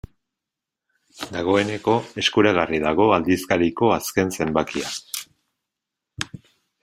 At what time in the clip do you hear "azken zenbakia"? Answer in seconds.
3.97-4.91